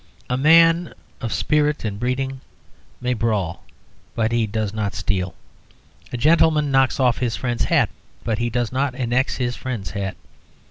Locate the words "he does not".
4.31-4.95, 8.39-8.95